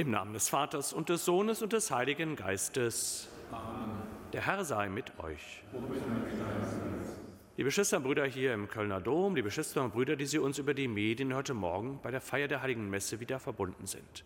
[0.00, 3.28] Im Namen des Vaters und des Sohnes und des Heiligen Geistes.
[3.52, 4.00] Amen.
[4.32, 5.62] Der Herr sei mit euch.
[7.58, 10.56] Liebe Schwestern und Brüder hier im Kölner Dom, liebe Schwestern und Brüder, die Sie uns
[10.56, 14.24] über die Medien heute Morgen bei der Feier der Heiligen Messe wieder verbunden sind.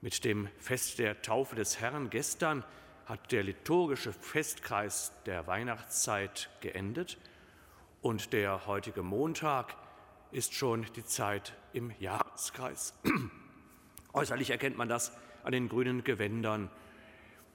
[0.00, 2.64] Mit dem Fest der Taufe des Herrn gestern
[3.04, 7.18] hat der liturgische Festkreis der Weihnachtszeit geendet
[8.00, 9.76] und der heutige Montag
[10.32, 12.94] ist schon die Zeit im Jahreskreis.
[14.14, 16.70] Äußerlich erkennt man das an den grünen Gewändern.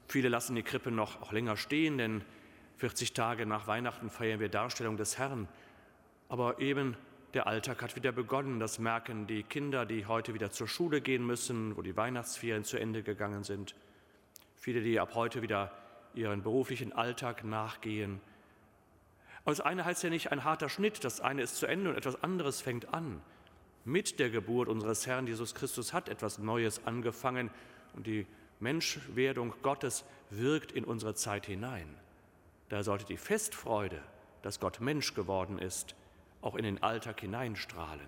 [0.09, 2.21] Viele lassen die Krippe noch auch länger stehen, denn
[2.75, 5.47] 40 Tage nach Weihnachten feiern wir Darstellung des Herrn.
[6.27, 6.97] Aber eben
[7.33, 8.59] der Alltag hat wieder begonnen.
[8.59, 12.77] Das merken die Kinder, die heute wieder zur Schule gehen müssen, wo die Weihnachtsferien zu
[12.77, 13.73] Ende gegangen sind.
[14.55, 15.71] Viele, die ab heute wieder
[16.13, 18.19] ihren beruflichen Alltag nachgehen.
[19.45, 21.05] Aber das eine heißt ja nicht ein harter Schnitt.
[21.05, 23.21] Das eine ist zu Ende und etwas anderes fängt an.
[23.85, 27.49] Mit der Geburt unseres Herrn Jesus Christus hat etwas Neues angefangen
[27.93, 28.27] und die
[28.59, 31.87] Menschwerdung Gottes wirkt in unsere Zeit hinein.
[32.67, 34.01] Da sollte die Festfreude,
[34.41, 35.95] dass Gott Mensch geworden ist,
[36.41, 38.07] auch in den Alltag hineinstrahlen.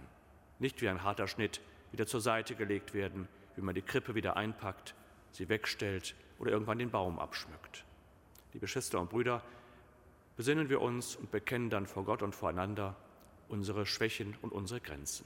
[0.59, 1.62] Nicht wie ein harter Schnitt
[1.92, 4.94] wieder zur Seite gelegt werden, wie man die Krippe wieder einpackt,
[5.32, 7.86] sie wegstellt oder irgendwann den Baum abschmückt.
[8.53, 9.42] Liebe Schwestern und Brüder,
[10.36, 12.96] besinnen wir uns und bekennen dann vor Gott und voreinander
[13.48, 15.26] unsere Schwächen und unsere Grenzen.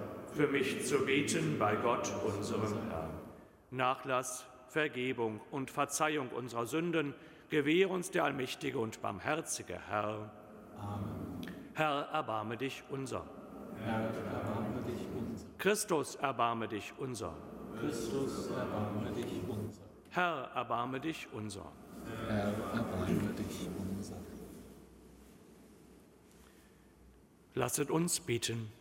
[0.33, 3.09] für mich zu beten bei Gott, unserem Herrn.
[3.69, 7.13] Nachlass, Vergebung und Verzeihung unserer Sünden
[7.49, 10.31] gewähr uns der allmächtige und barmherzige Herr.
[10.79, 11.41] Amen.
[11.73, 13.25] Herr, erbarme dich unser.
[13.83, 15.45] Herr, erbarme dich unser.
[15.57, 17.33] Christus, erbarme dich unser.
[17.79, 19.81] Christus, erbarme dich unser.
[20.09, 21.71] Herr, erbarme dich unser.
[22.27, 24.17] Herr, erbarme dich unser.
[27.53, 28.71] Lasset uns beten.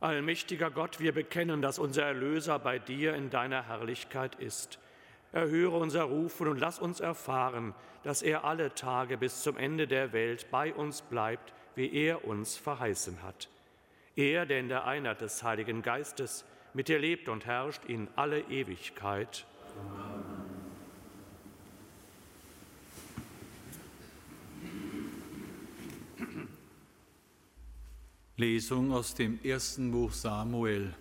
[0.00, 4.78] Allmächtiger Gott, wir bekennen, dass unser Erlöser bei dir in deiner Herrlichkeit ist.
[5.32, 10.14] Erhöre unser Rufen und lass uns erfahren, dass er alle Tage bis zum Ende der
[10.14, 13.50] Welt bei uns bleibt, wie er uns verheißen hat.
[14.16, 18.40] Er, der in der Einheit des Heiligen Geistes mit dir lebt und herrscht in alle
[18.40, 19.44] Ewigkeit.
[19.78, 20.19] Amen.
[28.40, 30.94] Lesung aus dem ersten Buch Samuel.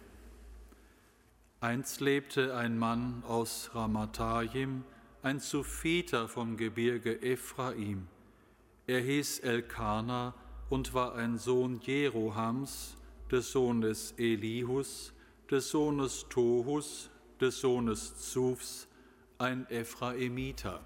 [1.62, 4.84] Einst lebte ein Mann aus Ramathaim,
[5.24, 8.10] ein Suphiter vom Gebirge Ephraim.
[8.88, 10.34] Er hieß Elkana
[10.70, 12.98] und war ein Sohn Jerohams,
[13.32, 15.14] des Sohnes Elihus,
[15.50, 17.10] des Sohnes Tohus,
[17.40, 18.90] des Sohnes Zufs,
[19.38, 20.82] ein Ephraimiter.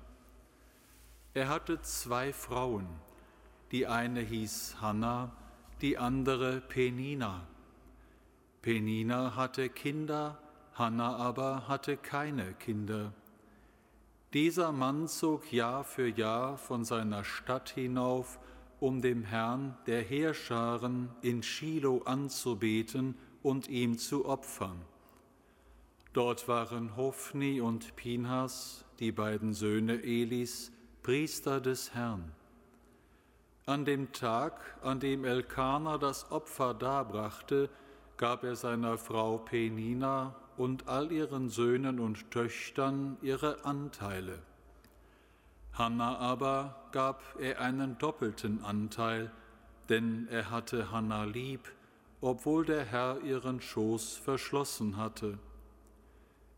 [1.34, 2.86] Er hatte zwei Frauen.
[3.72, 5.36] Die eine hieß Hannah,
[5.83, 7.45] die andere Penina.
[8.62, 10.39] Penina hatte Kinder,
[10.75, 13.12] Hannah aber hatte keine Kinder.
[14.31, 18.39] Dieser Mann zog Jahr für Jahr von seiner Stadt hinauf,
[18.80, 24.80] um dem Herrn der Heerscharen in Shiloh anzubeten und ihm zu opfern.
[26.13, 30.71] Dort waren Hophni und Pinhas, die beiden Söhne Elis,
[31.01, 32.31] Priester des Herrn.
[33.65, 37.69] An dem Tag, an dem Elkanah das Opfer darbrachte,
[38.18, 44.39] gab er seiner Frau Penina und all ihren Söhnen und Töchtern ihre Anteile.
[45.71, 49.31] Hanna aber gab er einen doppelten Anteil,
[49.88, 51.71] denn er hatte Hanna lieb,
[52.19, 55.39] obwohl der Herr ihren Schoß verschlossen hatte.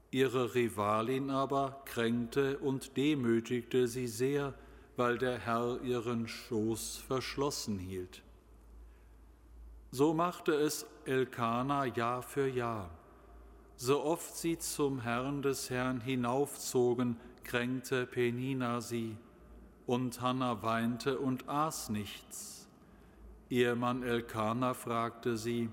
[0.09, 4.53] Ihre Rivalin aber kränkte und demütigte sie sehr,
[4.95, 8.23] weil der Herr ihren Schoß verschlossen hielt.
[9.91, 12.89] So machte es Elkana Jahr für Jahr.
[13.77, 19.17] So oft sie zum Herrn des Herrn hinaufzogen, kränkte Penina sie,
[19.85, 22.67] und Hannah weinte und aß nichts.
[23.49, 25.69] Ihr Mann Elkana fragte sie,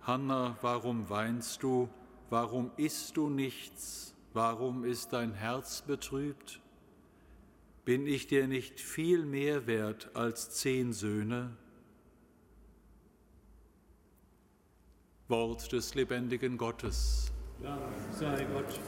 [0.00, 1.88] Hannah, warum weinst du?
[2.30, 4.14] Warum isst du nichts?
[4.32, 6.60] Warum ist dein Herz betrübt?
[7.84, 11.56] bin ich dir nicht viel mehr wert als zehn Söhne?
[15.28, 17.32] Wort des lebendigen Gottes.
[17.62, 17.80] Dank
[18.12, 18.80] sei Gott.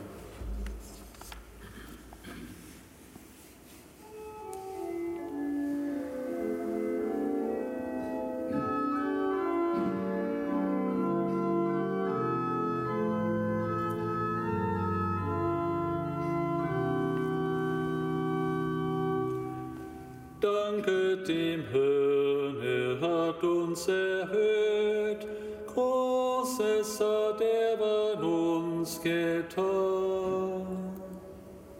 [20.46, 25.26] Danke dem Herrn, er hat uns erhört.
[25.66, 30.66] Großes hat er an uns getan.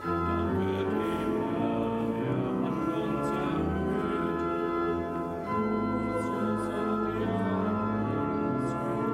[0.03, 4.41] Danke dem Herrn, er hat uns erhört.
[5.47, 8.11] Großes hat er an
[8.51, 8.71] uns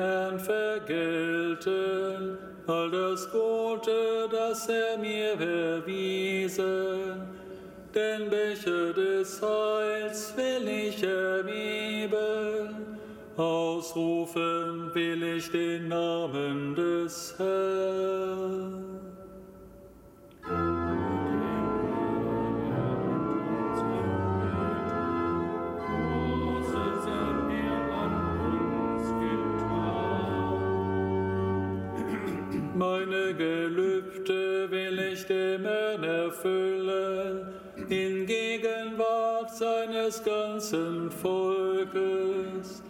[4.56, 7.28] Das er mir erwiesen?
[7.94, 12.69] Den Becher des Heils will ich erheben,
[13.35, 17.75] ausrufen will ich den Namen des Herrn.
[32.78, 37.54] Meine Gelübde will ich dem Herrn erfüllen,
[37.88, 42.84] in Gegenwart seines ganzen Volkes.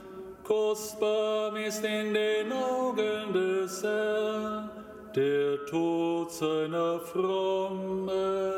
[0.44, 4.72] Kostbar ist in den Augen des Herrn
[5.15, 8.54] der Tod seiner Frommen.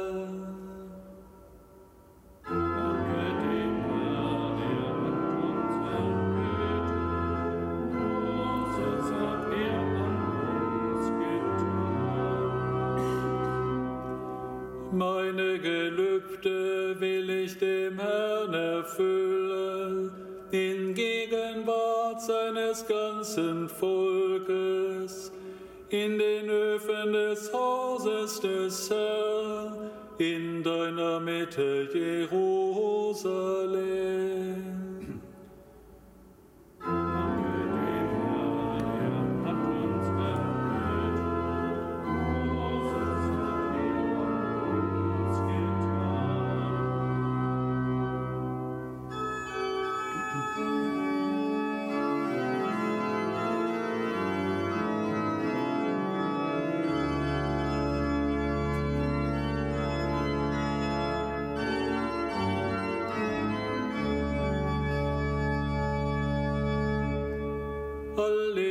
[22.28, 25.32] Seines ganzen Volkes,
[25.90, 32.38] in den Öfen des Hauses des Herrn, in deiner Mitte Jerusalem.
[68.28, 68.67] Hallelujah.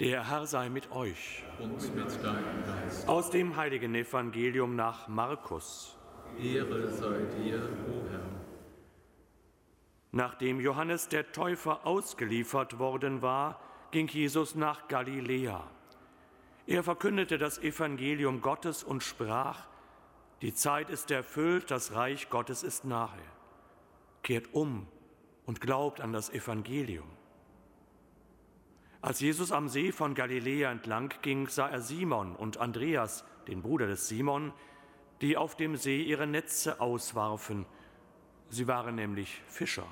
[0.00, 1.44] Der Herr sei mit euch.
[1.60, 3.08] Und mit deinem Geist.
[3.08, 5.96] Aus dem heiligen Evangelium nach Markus.
[6.36, 8.20] Ehre sei dir, o Herr.
[10.10, 13.60] Nachdem Johannes der Täufer ausgeliefert worden war,
[13.92, 15.62] ging Jesus nach Galiläa.
[16.66, 19.68] Er verkündete das Evangelium Gottes und sprach,
[20.42, 23.10] die Zeit ist erfüllt, das Reich Gottes ist nahe.
[24.24, 24.88] Kehrt um
[25.46, 27.06] und glaubt an das Evangelium.
[29.04, 33.86] Als Jesus am See von Galiläa entlang ging, sah er Simon und Andreas, den Bruder
[33.86, 34.50] des Simon,
[35.20, 37.66] die auf dem See ihre Netze auswarfen.
[38.48, 39.86] Sie waren nämlich Fischer.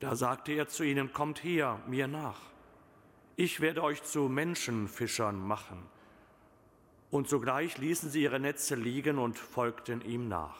[0.00, 2.40] Da sagte er zu ihnen, Kommt her, mir nach.
[3.36, 5.86] Ich werde euch zu Menschenfischern machen.
[7.12, 10.58] Und sogleich ließen sie ihre Netze liegen und folgten ihm nach.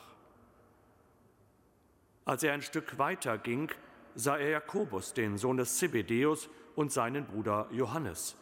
[2.25, 3.73] Als er ein Stück weiter ging,
[4.15, 8.37] sah er Jakobus, den Sohn des Zebedeus, und seinen Bruder Johannes.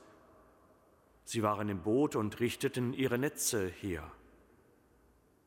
[1.24, 4.10] Sie waren im Boot und richteten ihre Netze her.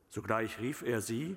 [0.08, 1.36] Sogleich rief er sie,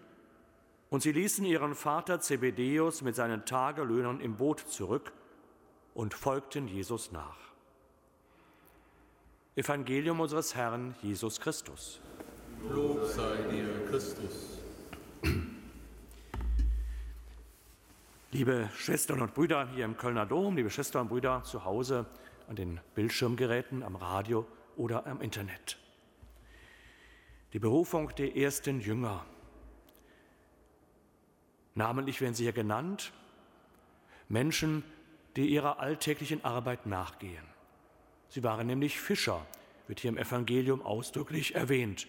[0.89, 5.13] und sie ließen ihren Vater Zebedeus mit seinen Tagelöhnern im Boot zurück
[5.93, 7.38] und folgten Jesus nach.
[9.55, 12.01] Evangelium unseres Herrn Jesus Christus.
[12.70, 14.60] Lob sei dir, Christus.
[18.34, 22.06] Liebe Schwestern und Brüder hier im Kölner Dom, liebe Schwestern und Brüder zu Hause
[22.48, 24.48] an den Bildschirmgeräten, am Radio
[24.78, 25.78] oder am Internet.
[27.52, 29.26] Die Berufung der ersten Jünger.
[31.76, 33.12] Namentlich werden sie hier genannt,
[34.30, 34.86] Menschen,
[35.36, 37.44] die ihrer alltäglichen Arbeit nachgehen.
[38.30, 39.46] Sie waren nämlich Fischer,
[39.88, 42.08] wird hier im Evangelium ausdrücklich erwähnt.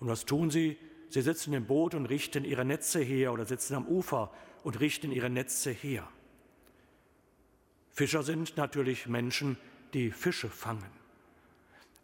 [0.00, 0.78] Und was tun sie?
[1.10, 5.12] Sie sitzen im Boot und richten ihre Netze her oder sitzen am Ufer und richten
[5.12, 6.08] ihre Netze her.
[7.90, 9.56] Fischer sind natürlich Menschen,
[9.94, 10.90] die Fische fangen.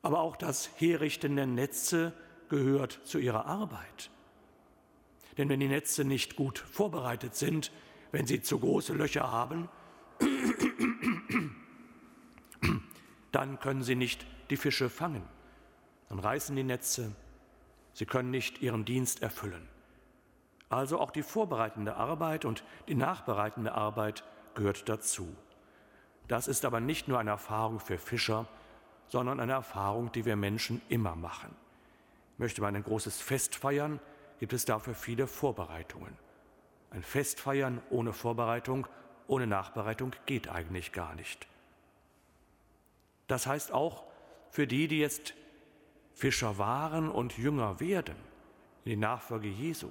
[0.02, 2.12] Aber auch das Herrichten der Netze
[2.48, 4.10] gehört zu ihrer Arbeit.
[5.38, 7.72] Denn wenn die Netze nicht gut vorbereitet sind,
[8.12, 9.68] wenn sie zu große Löcher haben,
[13.32, 15.22] dann können sie nicht die Fische fangen.
[16.08, 17.14] Dann reißen die Netze,
[17.96, 19.66] Sie können nicht ihren Dienst erfüllen.
[20.68, 25.34] Also auch die vorbereitende Arbeit und die nachbereitende Arbeit gehört dazu.
[26.28, 28.46] Das ist aber nicht nur eine Erfahrung für Fischer,
[29.08, 31.54] sondern eine Erfahrung, die wir Menschen immer machen.
[32.38, 34.00] Möchte man ein großes Fest feiern,
[34.40, 36.16] gibt es dafür viele Vorbereitungen.
[36.90, 38.86] Ein Fest feiern ohne Vorbereitung,
[39.28, 41.46] ohne Nachbereitung geht eigentlich gar nicht.
[43.28, 44.04] Das heißt auch
[44.50, 45.34] für die, die jetzt
[46.14, 48.16] Fischer waren und Jünger werden
[48.84, 49.90] in die Nachfolge Jesu,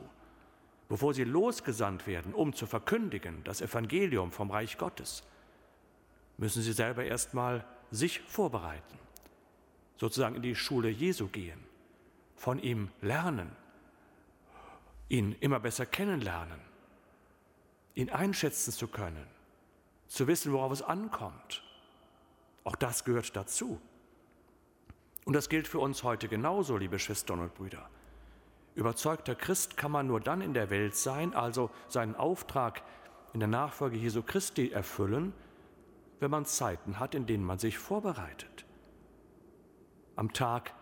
[0.88, 5.24] bevor sie losgesandt werden, um zu verkündigen das Evangelium vom Reich Gottes,
[6.38, 9.00] müssen sie selber erstmal sich vorbereiten,
[9.98, 11.60] sozusagen in die Schule Jesu gehen,
[12.36, 13.52] von ihm lernen,
[15.10, 16.60] ihn immer besser kennenlernen,
[17.94, 19.28] ihn einschätzen zu können,
[20.08, 21.64] zu wissen, worauf es ankommt.
[22.64, 23.80] Auch das gehört dazu.
[25.24, 27.90] Und das gilt für uns heute genauso, liebe Schwestern und Brüder.
[28.76, 32.84] Überzeugter Christ kann man nur dann in der Welt sein, also seinen Auftrag
[33.34, 35.34] in der Nachfolge Jesu Christi erfüllen,
[36.20, 38.66] wenn man Zeiten hat, in denen man sich vorbereitet.
[40.16, 40.74] Am Tag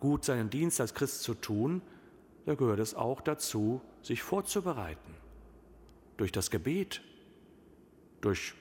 [0.00, 1.82] gut seinen Dienst als Christ zu tun,
[2.46, 5.14] da gehört es auch dazu, sich vorzubereiten.
[6.16, 7.02] Durch das Gebet,
[8.20, 8.54] durch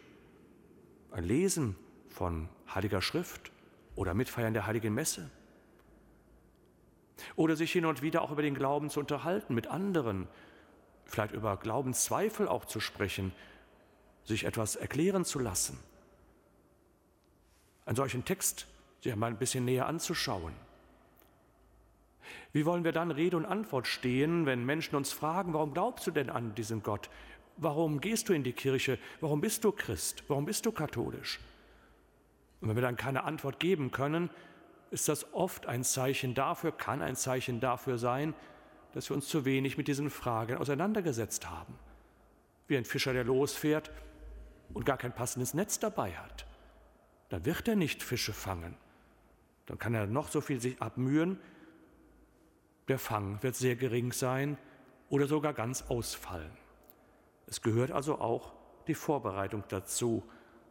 [1.12, 1.76] ein Lesen
[2.10, 3.52] von Heiliger Schrift,
[3.98, 5.30] oder Mitfeiern der heiligen Messe.
[7.36, 10.28] Oder sich hin und wieder auch über den Glauben zu unterhalten mit anderen,
[11.06, 13.34] vielleicht über Glaubenszweifel auch zu sprechen,
[14.24, 15.80] sich etwas erklären zu lassen.
[17.86, 18.68] Einen solchen Text
[19.02, 20.54] sich einmal ein bisschen näher anzuschauen.
[22.52, 26.12] Wie wollen wir dann Rede und Antwort stehen, wenn Menschen uns fragen, warum glaubst du
[26.12, 27.10] denn an diesen Gott?
[27.58, 29.00] Warum gehst du in die Kirche?
[29.22, 30.24] Warum bist du Christ?
[30.28, 31.40] Warum bist du katholisch?
[32.62, 34.30] Und wenn wir dann keine Antwort geben können,
[34.92, 38.34] ist das oft ein Zeichen dafür, kann ein Zeichen dafür sein,
[38.94, 41.78] dass wir uns zu wenig mit diesen Fragen auseinandergesetzt haben.
[42.68, 43.92] Wie ein Fischer, der losfährt
[44.74, 46.46] und gar kein passendes Netz dabei hat.
[47.30, 48.76] Dann wird er nicht Fische fangen.
[49.66, 51.40] Dann kann er noch so viel sich abmühen.
[52.88, 54.58] Der Fang wird sehr gering sein
[55.10, 56.52] oder sogar ganz ausfallen.
[57.46, 58.54] Es gehört also auch
[58.88, 60.24] die Vorbereitung dazu,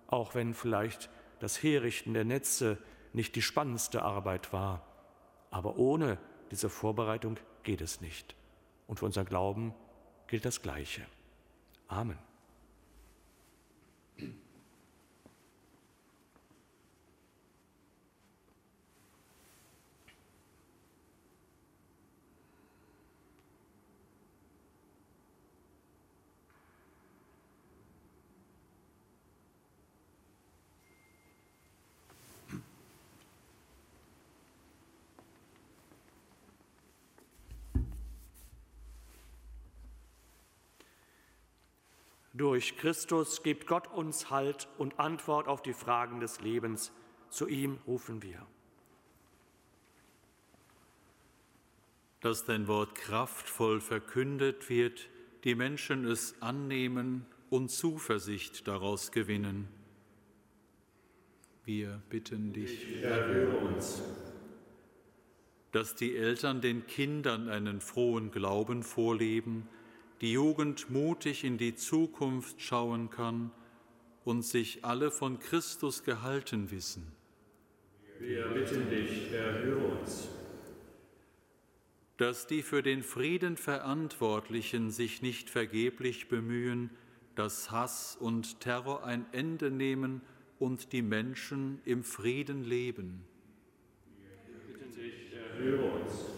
[0.06, 2.78] auch wenn vielleicht das Herrichten der Netze
[3.16, 4.82] nicht die spannendste Arbeit war.
[5.50, 6.18] Aber ohne
[6.50, 8.36] diese Vorbereitung geht es nicht.
[8.86, 9.74] Und für unseren Glauben
[10.28, 11.04] gilt das Gleiche.
[11.88, 12.18] Amen.
[42.36, 46.92] Durch Christus gibt Gott uns Halt und Antwort auf die Fragen des Lebens.
[47.30, 48.46] Zu ihm rufen wir.
[52.20, 55.08] Dass dein Wort kraftvoll verkündet wird,
[55.44, 59.68] die Menschen es annehmen und Zuversicht daraus gewinnen.
[61.64, 64.02] Wir bitten dich, erhöre uns.
[65.72, 69.68] Dass die Eltern den Kindern einen frohen Glauben vorleben,
[70.20, 73.50] die Jugend mutig in die Zukunft schauen kann
[74.24, 77.12] und sich alle von Christus gehalten wissen.
[78.18, 80.28] Wir bitten dich, erhöre uns.
[82.16, 86.90] Dass die für den Frieden Verantwortlichen sich nicht vergeblich bemühen,
[87.34, 90.22] dass Hass und Terror ein Ende nehmen
[90.58, 93.22] und die Menschen im Frieden leben.
[94.16, 96.35] Wir bitten dich, erhöre uns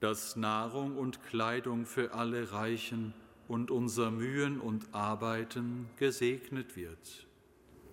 [0.00, 3.14] dass Nahrung und Kleidung für alle reichen
[3.48, 7.26] und unser Mühen und Arbeiten gesegnet wird.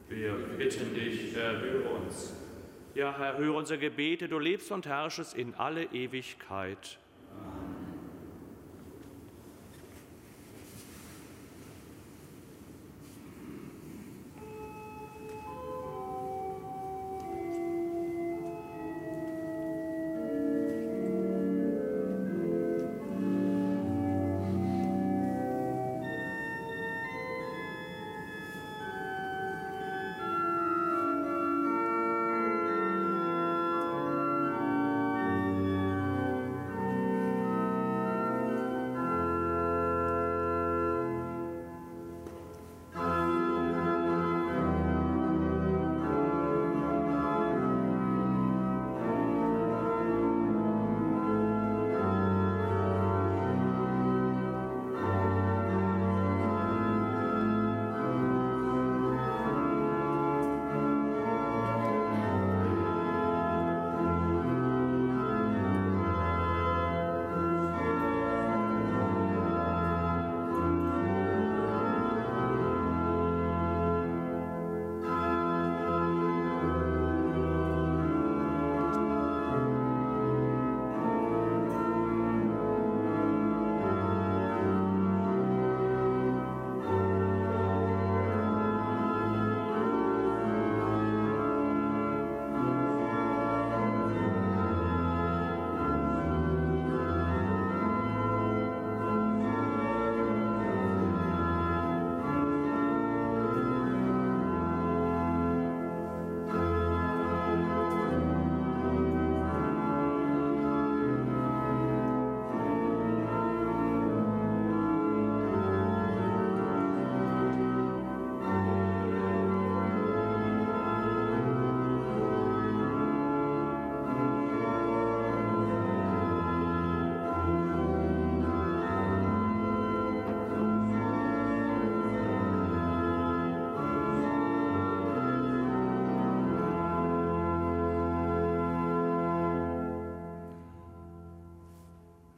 [0.09, 2.33] Wir bitten dich, erhöre uns.
[2.95, 6.97] Ja, Herr, höre unsere Gebete, du lebst und herrschest in alle Ewigkeit.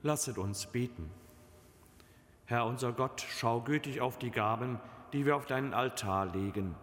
[0.09, 1.07] Lasset uns beten.
[2.47, 4.79] Herr unser Gott, schau gütig auf die Gaben,
[5.13, 6.73] die wir auf deinen Altar legen.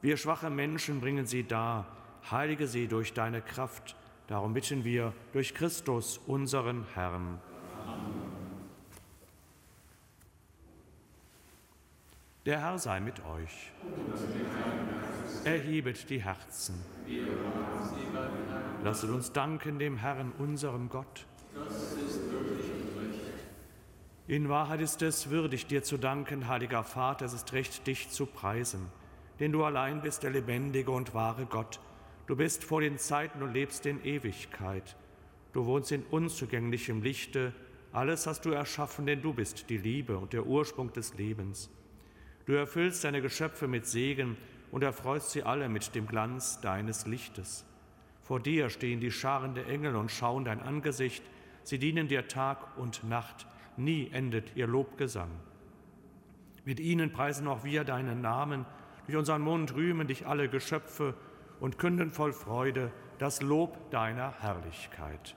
[0.00, 1.84] Wir schwache Menschen bringen sie dar,
[2.30, 3.94] heilige sie durch deine Kraft.
[4.26, 7.38] Darum bitten wir durch Christus, unseren Herrn.
[12.46, 13.70] Der Herr sei mit euch.
[15.44, 16.82] Erhebet die Herzen.
[18.82, 21.26] Lasset uns danken dem Herrn, unserem Gott.
[24.32, 28.24] In Wahrheit ist es würdig, dir zu danken, heiliger Vater, es ist recht, dich zu
[28.24, 28.86] preisen.
[29.40, 31.80] Denn du allein bist der lebendige und wahre Gott.
[32.26, 34.96] Du bist vor den Zeiten und lebst in Ewigkeit.
[35.52, 37.52] Du wohnst in unzugänglichem Lichte.
[37.92, 41.68] Alles hast du erschaffen, denn du bist die Liebe und der Ursprung des Lebens.
[42.46, 44.38] Du erfüllst deine Geschöpfe mit Segen
[44.70, 47.66] und erfreust sie alle mit dem Glanz deines Lichtes.
[48.22, 51.22] Vor dir stehen die Scharen der Engel und schauen dein Angesicht.
[51.64, 55.30] Sie dienen dir Tag und Nacht nie endet ihr Lobgesang.
[56.64, 58.64] Mit ihnen preisen auch wir deinen Namen,
[59.06, 61.14] durch unseren Mund rühmen dich alle Geschöpfe
[61.60, 65.36] und künden voll Freude das Lob deiner Herrlichkeit.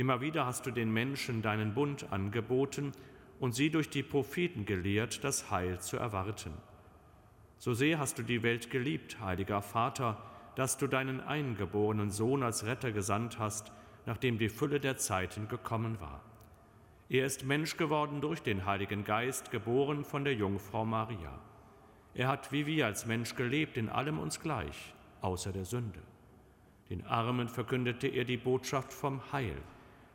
[0.00, 2.92] Immer wieder hast du den Menschen deinen Bund angeboten
[3.38, 6.54] und sie durch die Propheten gelehrt, das Heil zu erwarten.
[7.58, 10.16] So sehr hast du die Welt geliebt, heiliger Vater,
[10.56, 13.72] dass du deinen eingeborenen Sohn als Retter gesandt hast,
[14.06, 16.22] nachdem die Fülle der Zeiten gekommen war.
[17.10, 21.38] Er ist Mensch geworden durch den Heiligen Geist, geboren von der Jungfrau Maria.
[22.14, 26.00] Er hat wie wir als Mensch gelebt, in allem uns gleich, außer der Sünde.
[26.88, 29.60] Den Armen verkündete er die Botschaft vom Heil,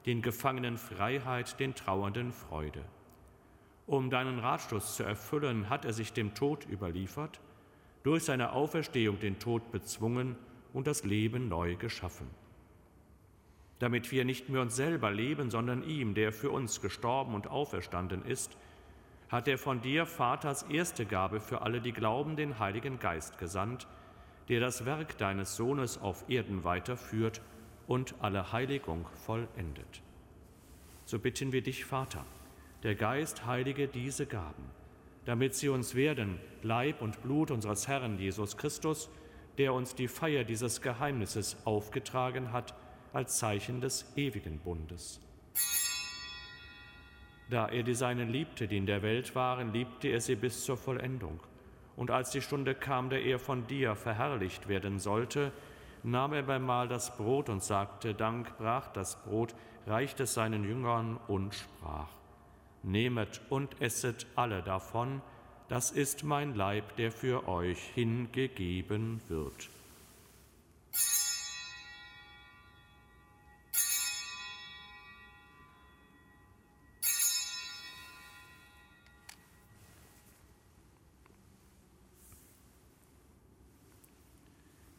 [0.05, 2.83] den Gefangenen Freiheit, den Trauernden Freude.
[3.87, 7.39] Um deinen Ratschluss zu erfüllen, hat er sich dem Tod überliefert,
[8.03, 10.35] durch seine Auferstehung den Tod bezwungen
[10.73, 12.27] und das Leben neu geschaffen.
[13.79, 18.23] Damit wir nicht mehr uns selber leben, sondern ihm, der für uns gestorben und auferstanden
[18.23, 18.57] ist,
[19.29, 23.87] hat er von dir, Vaters erste Gabe für alle, die glauben, den Heiligen Geist gesandt,
[24.49, 27.41] der das Werk deines Sohnes auf Erden weiterführt
[27.87, 30.01] und alle Heiligung vollendet.
[31.05, 32.25] So bitten wir dich, Vater,
[32.83, 34.63] der Geist heilige diese Gaben,
[35.25, 39.09] damit sie uns werden, Leib und Blut unseres Herrn Jesus Christus,
[39.57, 42.73] der uns die Feier dieses Geheimnisses aufgetragen hat,
[43.13, 45.21] als Zeichen des ewigen Bundes.
[47.49, 50.77] Da er die Seinen liebte, die in der Welt waren, liebte er sie bis zur
[50.77, 51.39] Vollendung.
[51.95, 55.51] Und als die Stunde kam, da er von dir verherrlicht werden sollte,
[56.05, 59.55] nahm er beim Mahl das Brot und sagte Dank, brach das Brot,
[59.87, 62.09] reichte es seinen Jüngern und sprach,
[62.83, 65.21] Nehmet und esset alle davon,
[65.67, 69.69] das ist mein Leib, der für euch hingegeben wird.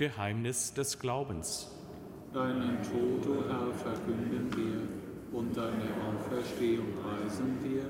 [0.00, 1.70] Geheimnis des Glaubens.
[2.32, 7.82] Deinen Tod, o Herr, verkünden wir und deine Auferstehung preisen wir,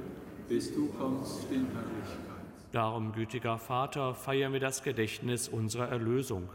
[0.48, 2.42] bis du kommst in Herrlichkeit.
[2.72, 6.48] Darum, gütiger Vater, feiern wir das Gedächtnis unserer Erlösung.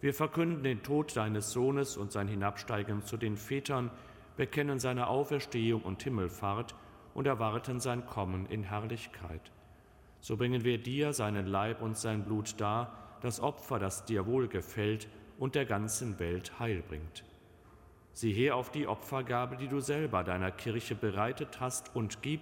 [0.00, 3.92] Wir verkünden den Tod deines Sohnes und sein Hinabsteigen zu den Vätern,
[4.36, 6.74] bekennen seine Auferstehung und Himmelfahrt
[7.14, 9.52] und erwarten sein Kommen in Herrlichkeit.
[10.20, 15.08] So bringen wir dir seinen Leib und sein Blut dar, das Opfer, das dir wohlgefällt
[15.38, 17.24] und der ganzen Welt Heil bringt.
[18.12, 22.40] Sieh her auf die Opfergabe, die du selber deiner Kirche bereitet hast, und gib,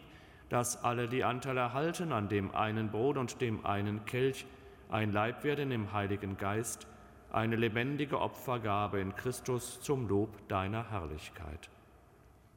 [0.49, 4.47] dass alle, die Anteil erhalten an dem einen Brot und dem einen Kelch,
[4.89, 6.87] ein Leib werden im Heiligen Geist,
[7.33, 11.69] eine lebendige Opfergabe in Christus zum Lob deiner Herrlichkeit.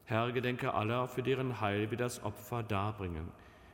[0.05, 3.31] Herr, gedenke aller, für deren Heil wir das Opfer darbringen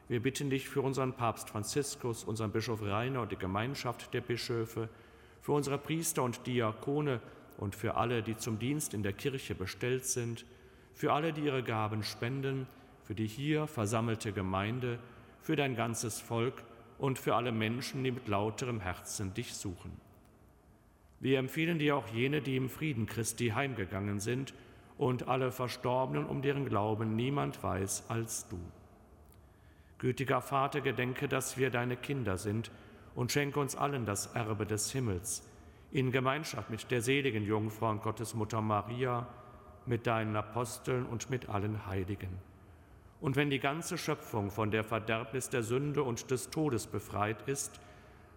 [0.09, 4.89] wir bitten dich für unseren Papst Franziskus, unseren Bischof Rainer und die Gemeinschaft der Bischöfe,
[5.41, 7.19] für unsere Priester und Diakone
[7.57, 10.45] und für alle, die zum Dienst in der Kirche bestellt sind,
[10.93, 12.67] für alle, die ihre Gaben spenden,
[13.03, 14.99] für die hier versammelte Gemeinde,
[15.41, 16.63] für dein ganzes Volk
[16.97, 19.91] und für alle Menschen, die mit lauterem Herzen dich suchen.
[21.19, 24.53] Wir empfehlen dir auch jene, die im Frieden Christi heimgegangen sind
[24.97, 28.59] und alle Verstorbenen, um deren Glauben niemand weiß als du.
[30.03, 32.71] Gütiger Vater, gedenke, dass wir deine Kinder sind
[33.15, 35.49] und schenke uns allen das Erbe des Himmels,
[35.93, 39.25] in Gemeinschaft mit der seligen Jungfrau und Gottesmutter Maria,
[39.85, 42.37] mit deinen Aposteln und mit allen Heiligen.
[43.21, 47.79] Und wenn die ganze Schöpfung von der Verderbnis der Sünde und des Todes befreit ist,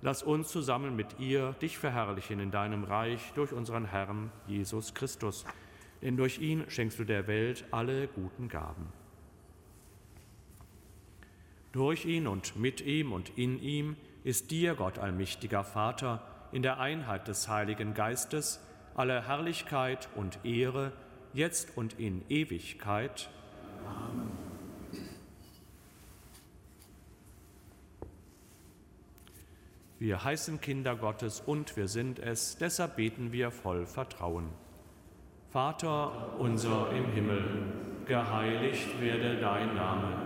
[0.02, 5.44] lass uns zusammen mit ihr dich verherrlichen in deinem Reich durch unseren Herrn Jesus Christus.
[6.00, 8.86] Denn durch ihn schenkst du der Welt alle guten Gaben.
[11.76, 16.80] Durch ihn und mit ihm und in ihm ist dir, Gott allmächtiger Vater, in der
[16.80, 18.62] Einheit des Heiligen Geistes
[18.94, 20.92] alle Herrlichkeit und Ehre,
[21.34, 23.28] jetzt und in Ewigkeit.
[23.86, 24.30] Amen.
[29.98, 34.48] Wir heißen Kinder Gottes und wir sind es, deshalb beten wir voll Vertrauen.
[35.50, 37.44] Vater unser im Himmel,
[38.06, 40.25] geheiligt werde dein Name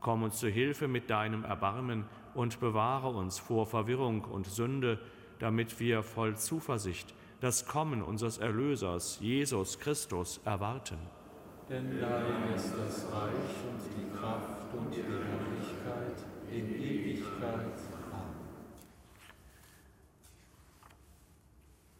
[0.00, 2.04] Komm uns zu Hilfe mit deinem Erbarmen
[2.34, 4.98] und bewahre uns vor Verwirrung und Sünde,
[5.38, 10.98] damit wir voll Zuversicht das Kommen unseres Erlösers, Jesus Christus, erwarten.
[11.68, 13.32] Denn dein ist das Reich
[13.68, 17.78] und die Kraft und die Herrlichkeit in Ewigkeit.
[18.12, 18.34] Amen.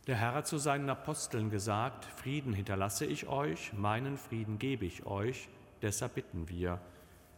[0.06, 5.04] Der Herr hat zu seinen Aposteln gesagt, Frieden hinterlasse ich euch, meinen Frieden gebe ich
[5.04, 5.48] euch,
[5.82, 6.80] deshalb bitten wir.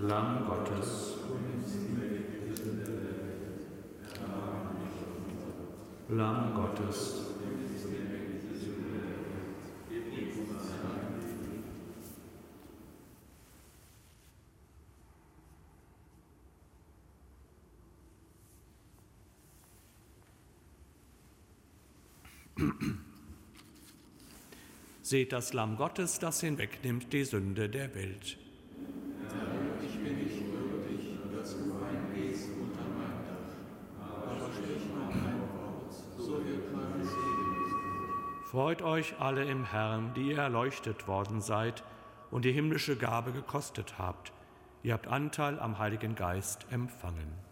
[0.00, 1.14] Lamm Gottes.
[6.08, 7.28] Lamm Gottes.
[25.02, 28.36] Seht das Lamm Gottes, das hinwegnimmt die Sünde der Welt.
[29.80, 33.54] Ich bin nicht würdig, dass du eingehst unter mein Dach,
[34.02, 38.44] aber sprich noch ein Wort, so wird mein Segen.
[38.50, 41.84] Freut euch alle im Herrn, die ihr erleuchtet worden seid
[42.32, 44.32] und die himmlische Gabe gekostet habt.
[44.82, 47.47] Ihr habt Anteil am Heiligen Geist empfangen.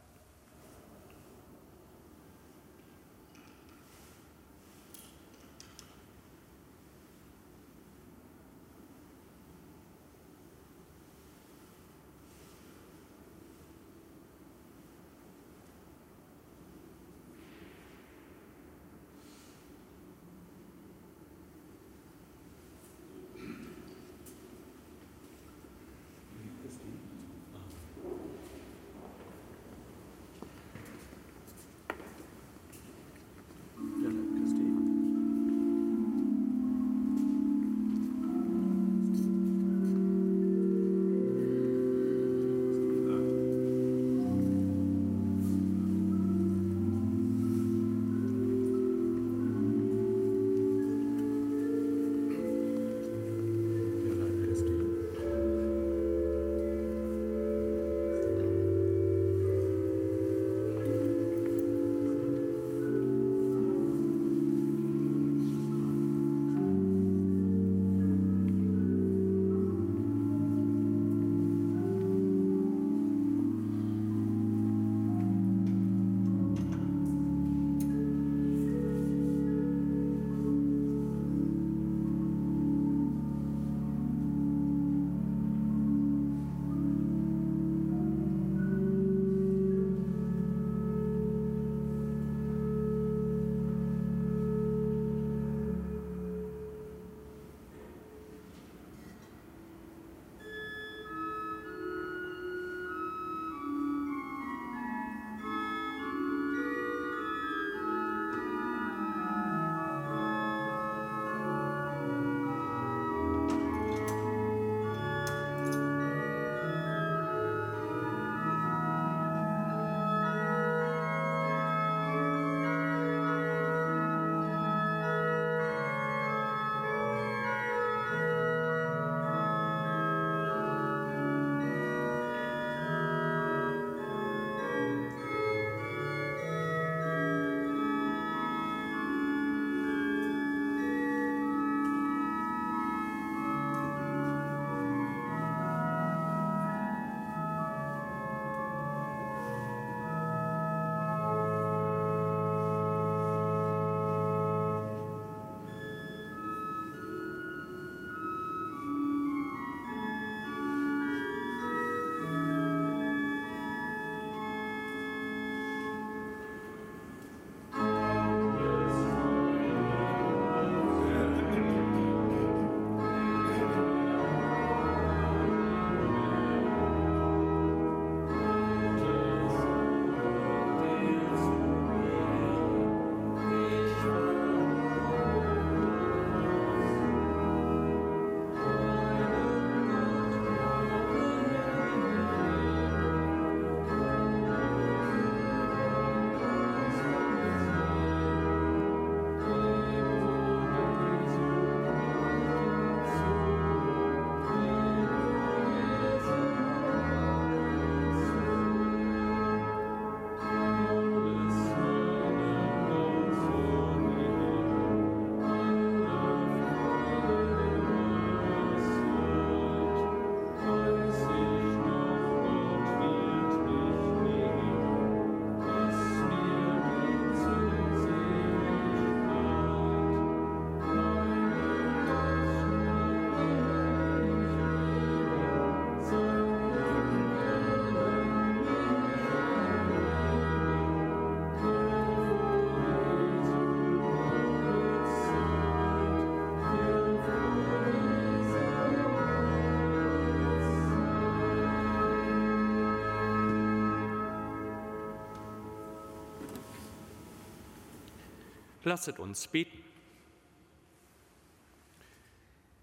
[258.86, 259.82] Lasset uns beten.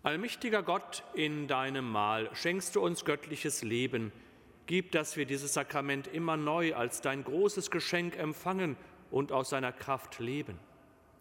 [0.04, 4.12] Allmächtiger Gott, in deinem Mahl schenkst du uns göttliches Leben.
[4.66, 8.76] Gib, dass wir dieses Sakrament immer neu als dein großes Geschenk empfangen
[9.12, 10.60] und aus seiner Kraft leben.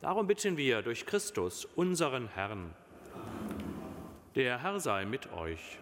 [0.01, 2.74] Darum bitten wir durch Christus, unseren Herrn.
[4.35, 5.78] Der Herr sei mit euch.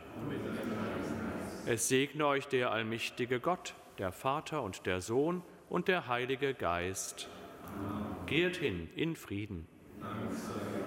[1.64, 7.30] Es segne euch der allmächtige Gott, der Vater und der Sohn und der Heilige Geist.
[8.30, 9.66] Geht hin in Frieden.
[10.00, 10.79] Dank sei